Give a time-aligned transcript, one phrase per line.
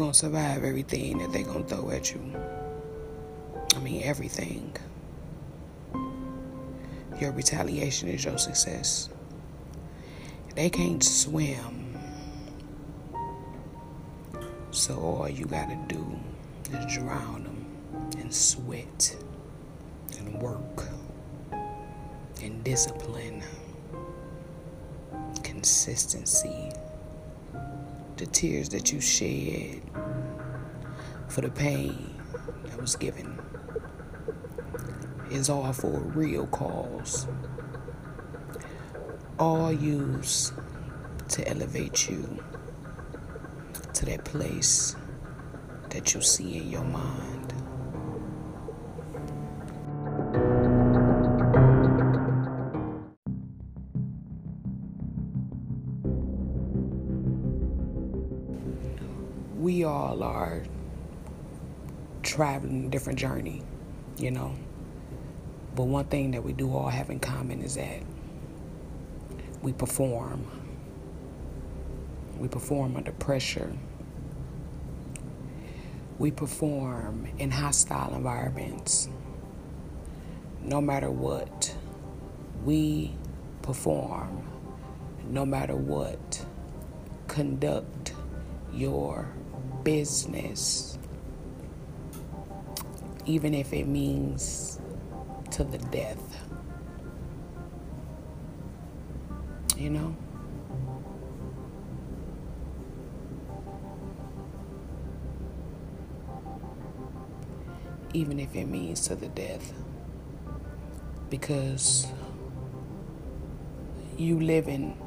[0.00, 2.34] gonna survive everything that they gonna throw at you.
[3.76, 4.74] I mean everything.
[7.20, 9.10] Your retaliation is your success.
[10.56, 11.98] They can't swim.
[14.70, 16.18] So all you gotta do
[16.72, 17.66] is drown them
[18.18, 19.14] and sweat
[20.16, 20.88] and work
[22.42, 23.42] and discipline,
[25.42, 26.72] consistency,
[28.20, 29.80] the tears that you shed
[31.28, 32.20] for the pain
[32.64, 33.40] that was given
[35.30, 37.26] is all for a real cause.
[39.38, 40.52] All used
[41.28, 42.44] to elevate you
[43.94, 44.96] to that place
[45.88, 47.49] that you see in your mind.
[59.70, 60.64] We all are
[62.24, 63.62] traveling a different journey,
[64.18, 64.56] you know.
[65.76, 68.02] But one thing that we do all have in common is that
[69.62, 70.44] we perform.
[72.36, 73.72] We perform under pressure.
[76.18, 79.08] We perform in hostile environments.
[80.64, 81.72] No matter what,
[82.64, 83.14] we
[83.62, 84.42] perform.
[85.28, 86.44] No matter what,
[87.28, 88.14] conduct
[88.72, 89.28] your
[89.84, 90.98] business.
[93.26, 94.80] Even if it means
[95.50, 96.18] to the death.
[99.76, 100.16] You know?
[108.12, 109.72] Even if it means to the death.
[111.30, 112.06] Because
[114.16, 114.98] you living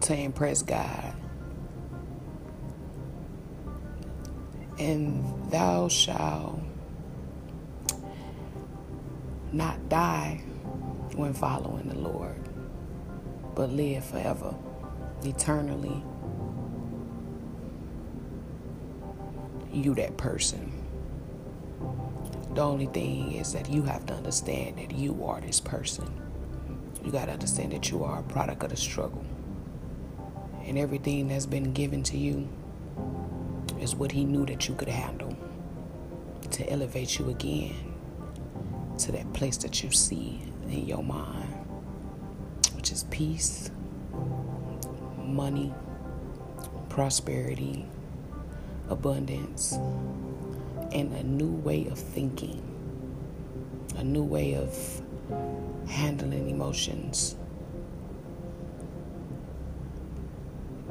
[0.00, 1.14] to impress God.
[4.84, 6.60] And thou shalt
[9.50, 10.42] not die
[11.16, 12.36] when following the Lord,
[13.54, 14.54] but live forever,
[15.24, 16.04] eternally.
[19.72, 20.70] You, that person.
[22.52, 26.12] The only thing is that you have to understand that you are this person.
[27.02, 29.24] You got to understand that you are a product of the struggle.
[30.66, 32.46] And everything that's been given to you
[33.84, 35.36] is what He knew that you could handle
[36.50, 37.94] to elevate you again
[38.98, 40.40] to that place that you see
[40.70, 41.52] in your mind,
[42.74, 43.70] which is peace,
[45.18, 45.72] money,
[46.88, 47.84] prosperity,
[48.88, 49.72] abundance,
[50.92, 52.62] and a new way of thinking,
[53.98, 55.02] a new way of
[55.88, 57.36] handling emotions.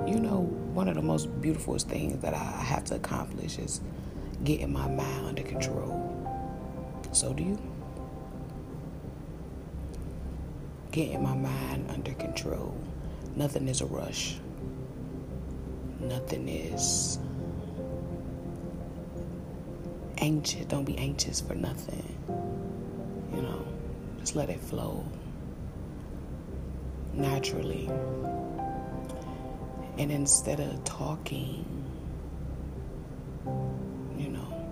[0.08, 0.42] You know,
[0.74, 3.82] one of the most beautiful things that I have to accomplish is
[4.44, 6.00] getting my mind under control.
[7.12, 7.60] So, do you?
[10.94, 12.78] getting my mind under control.
[13.36, 14.36] Nothing is a rush.
[16.00, 17.18] Nothing is
[20.20, 20.66] anxious.
[20.66, 22.16] Don't be anxious for nothing.
[23.36, 23.66] You know,
[24.20, 25.04] just let it flow
[27.14, 27.90] naturally.
[29.98, 31.66] And instead of talking,
[34.18, 34.72] you know,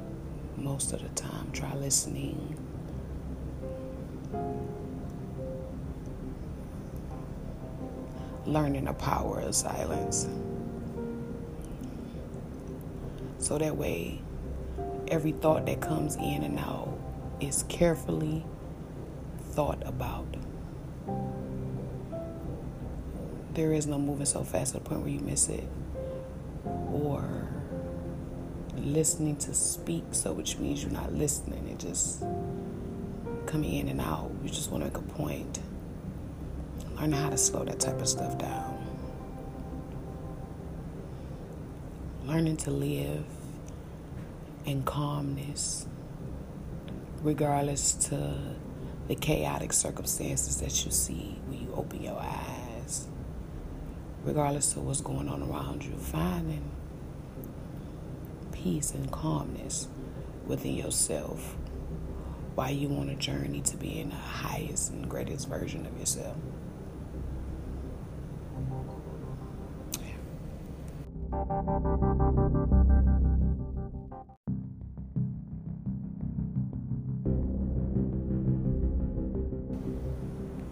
[0.58, 2.58] most of the time, try listening
[8.46, 10.28] learning the power of silence.
[13.40, 14.22] So that way,
[15.08, 16.98] every thought that comes in and out
[17.40, 18.46] is carefully
[19.52, 20.36] thought about.
[23.53, 25.67] There is no moving so fast to the point where you miss it.
[26.66, 27.50] Or
[28.78, 32.23] listening to speak, so which means you're not listening, it just
[33.45, 34.31] coming in and out.
[34.44, 35.59] You just want to make a point.
[36.95, 38.77] Learn how to slow that type of stuff down.
[42.25, 43.25] Learning to live
[44.65, 45.88] in calmness,
[47.21, 48.38] regardless to
[49.07, 53.07] the chaotic circumstances that you see when you open your eyes,
[54.23, 56.69] regardless of what's going on around you, finding
[58.51, 59.88] peace and calmness
[60.45, 61.56] within yourself
[62.56, 66.38] while you on a journey to being the highest and greatest version of yourself.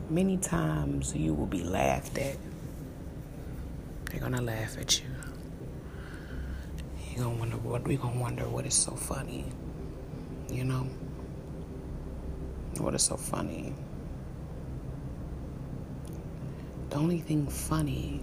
[0.09, 2.35] Many times you will be laughed at.
[4.19, 5.07] They're to laugh at you.
[7.15, 9.45] You're gonna wonder what we gonna wonder what is so funny.
[10.51, 10.87] You know?
[12.79, 13.73] What is so funny?
[16.89, 18.21] The only thing funny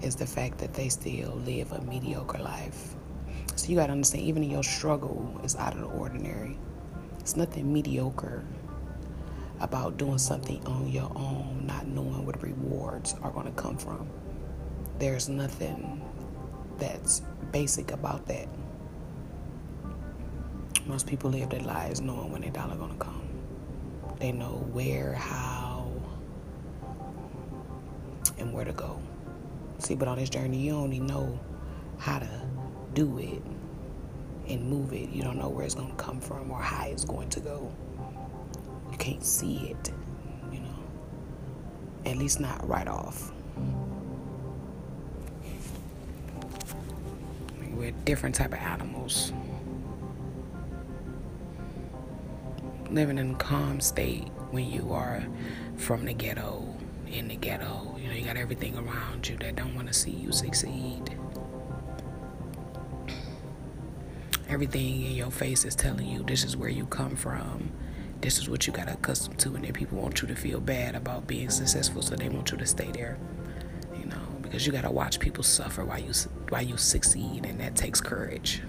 [0.00, 2.94] is the fact that they still live a mediocre life.
[3.56, 6.56] So you gotta understand, even your struggle is out of the ordinary.
[7.20, 8.42] It's nothing mediocre
[9.60, 11.53] about doing something on your own,
[12.84, 14.08] rewards are gonna come from.
[14.98, 16.02] There's nothing
[16.78, 17.22] that's
[17.52, 18.48] basic about that.
[20.86, 23.22] Most people live their lives knowing when their dollar gonna come.
[24.18, 25.90] They know where, how,
[28.38, 29.00] and where to go.
[29.78, 31.38] See, but on this journey, you only know
[31.98, 32.28] how to
[32.92, 33.42] do it
[34.48, 35.08] and move it.
[35.08, 37.72] You don't know where it's gonna come from or how it's going to go.
[38.90, 39.90] You can't see it.
[42.06, 43.32] At least not right off.
[47.72, 49.32] We're different type of animals.
[52.94, 55.24] living in a calm state when you are
[55.76, 56.64] from the ghetto,
[57.08, 57.96] in the ghetto.
[58.00, 61.18] You know, you got everything around you that don't want to see you succeed.
[64.48, 67.72] Everything in your face is telling you this is where you come from.
[68.24, 70.94] This is what you got accustomed to, and then people want you to feel bad
[70.94, 73.18] about being successful, so they want you to stay there.
[73.98, 76.14] You know, because you got to watch people suffer while you
[76.48, 78.62] while you succeed, and that takes courage.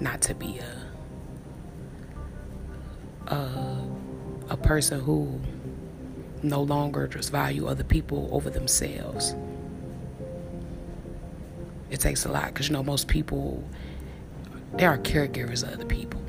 [0.00, 0.76] not to be a
[3.34, 3.88] a,
[4.50, 5.40] a person who
[6.44, 9.34] no longer just value other people over themselves.
[11.90, 13.64] It takes a lot because you know most people
[14.74, 16.20] they are caregivers of other people.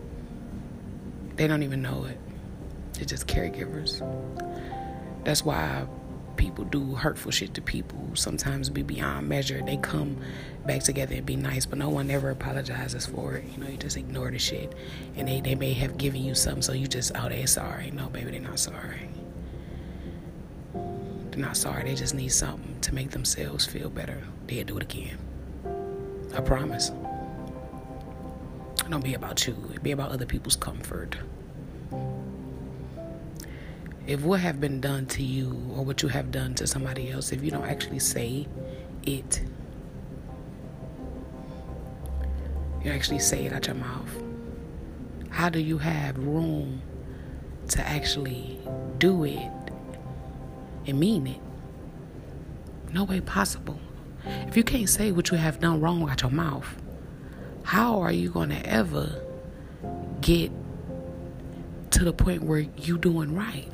[1.35, 2.17] They don't even know it.
[2.94, 4.01] They're just caregivers.
[5.23, 5.85] That's why
[6.38, 9.61] people do hurtful shit to people sometimes be beyond measure.
[9.61, 10.17] They come
[10.65, 13.45] back together and be nice, but no one ever apologizes for it.
[13.51, 14.73] You know, you just ignore the shit.
[15.15, 17.91] And they, they may have given you something, so you just, oh, they're sorry.
[17.91, 19.09] No, baby, they're not sorry.
[20.73, 21.83] They're not sorry.
[21.83, 24.23] They just need something to make themselves feel better.
[24.47, 25.17] They'll do it again.
[26.34, 26.92] I promise.
[28.90, 29.54] Don't be about you.
[29.84, 31.18] Be about other people's comfort
[34.10, 37.31] if what have been done to you or what you have done to somebody else,
[37.31, 38.48] if you don't actually say
[39.04, 39.44] it,
[42.84, 44.10] you actually say it out your mouth,
[45.30, 46.81] how do you have room
[47.68, 48.58] to actually
[48.98, 49.52] do it
[50.88, 51.40] and mean it?
[52.92, 53.80] No way possible.
[54.48, 56.68] If you can't say what you have done wrong out your mouth,
[57.64, 59.22] how are you going to ever
[60.22, 60.52] get
[61.92, 63.68] to the point where you doing right?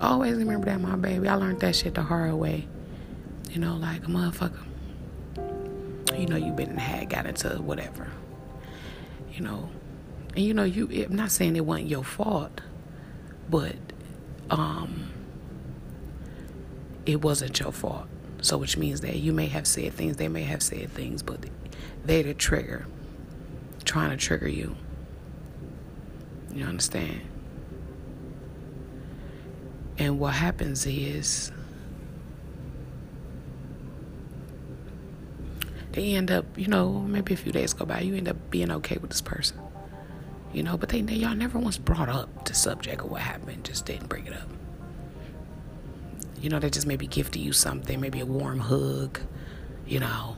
[0.00, 1.28] Always remember that, my baby.
[1.28, 2.68] I learned that shit the hard way.
[3.50, 4.64] You know, like a motherfucker.
[6.18, 8.08] You know, you've been had got into whatever.
[9.32, 9.70] You know,
[10.34, 10.88] and you know, you.
[11.04, 12.60] I'm not saying it wasn't your fault,
[13.48, 13.76] but
[14.50, 15.10] um,
[17.06, 18.06] it wasn't your fault.
[18.42, 21.46] So, which means that you may have said things, they may have said things, but
[22.04, 22.86] they're the trigger,
[23.84, 24.76] trying to trigger you.
[26.52, 27.22] You understand?
[29.98, 31.50] And what happens is
[35.92, 38.70] they end up, you know, maybe a few days go by, you end up being
[38.70, 39.58] okay with this person.
[40.52, 43.64] You know, but they, they y'all never once brought up the subject of what happened,
[43.64, 44.48] just didn't bring it up.
[46.40, 49.20] You know, they just maybe gifted you something, maybe a warm hug,
[49.86, 50.36] you know.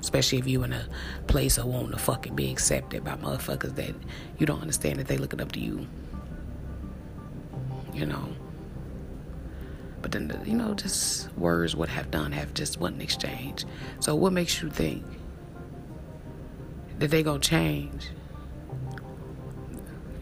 [0.00, 0.86] Especially if you in a
[1.26, 3.94] place of wanting to fucking be accepted by motherfuckers that
[4.38, 5.86] you don't understand that they looking up to you
[7.98, 8.28] you know.
[10.00, 13.64] But then, you know, just words would have done have just one exchange.
[14.00, 15.04] So, what makes you think
[17.00, 18.08] that they gonna change?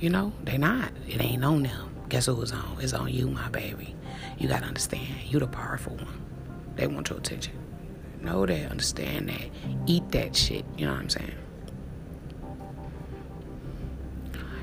[0.00, 0.90] You know, they not.
[1.06, 1.95] It ain't on them.
[2.08, 2.76] Guess who it's on?
[2.80, 3.94] It's on you, my baby.
[4.38, 5.08] You gotta understand.
[5.26, 6.22] You the powerful one.
[6.76, 7.54] They want your attention.
[8.20, 8.70] Know that.
[8.70, 9.50] Understand that.
[9.86, 10.64] Eat that shit.
[10.76, 11.32] You know what I'm saying?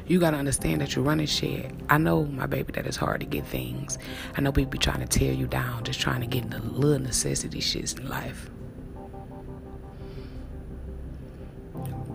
[0.07, 1.71] you gotta understand that you're running shit.
[1.89, 3.97] I know, my baby, that it's hard to get things.
[4.35, 6.99] I know people be trying to tear you down, just trying to get the little
[6.99, 8.49] necessity shits in life.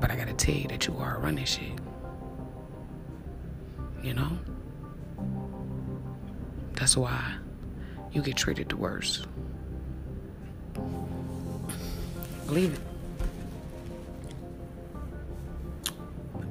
[0.01, 1.79] But I gotta tell you that you are running shit.
[4.03, 4.39] You know?
[6.79, 7.35] That's why
[8.13, 9.27] you get treated the worst.
[12.47, 12.81] Believe it.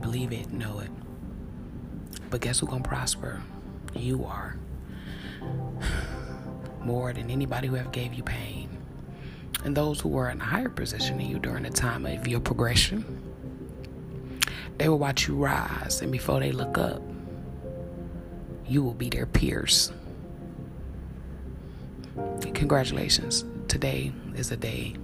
[0.01, 0.91] Believe it, know it.
[2.29, 3.41] But guess who's gonna prosper?
[3.96, 4.57] You are.
[6.84, 8.69] more than anybody who have gave you pain.
[9.63, 12.41] And those who were in a higher position than you during the time of your
[12.41, 13.24] progression,
[14.77, 17.01] they will watch you rise, and before they look up,
[18.67, 19.93] you will be their peers.
[22.53, 23.45] Congratulations.
[23.67, 24.95] Today is a day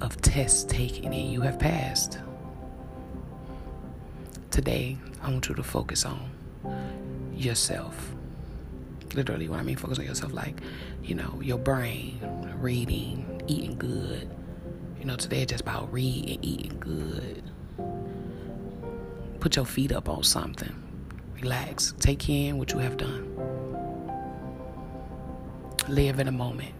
[0.00, 2.18] of test taking, and you have passed.
[4.50, 6.30] Today, I want you to focus on
[7.34, 8.14] yourself.
[9.14, 10.60] Literally, what I mean focus on yourself, like,
[11.02, 12.20] you know, your brain,
[12.60, 14.28] reading, eating good.
[14.98, 17.42] You know, today it's just about reading, eating good.
[19.40, 20.74] Put your feet up on something.
[21.40, 21.94] Relax.
[22.00, 23.57] Take in what you have done.
[25.88, 26.74] Live in a moment.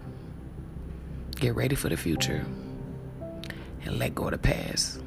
[1.37, 2.45] Get ready for the future.
[3.85, 5.01] And let go of the past.